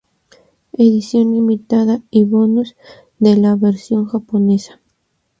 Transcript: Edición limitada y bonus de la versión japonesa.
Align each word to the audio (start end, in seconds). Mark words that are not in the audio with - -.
Edición 0.73 1.31
limitada 1.31 2.01
y 2.09 2.23
bonus 2.23 2.75
de 3.19 3.37
la 3.37 3.55
versión 3.55 4.07
japonesa. 4.07 4.81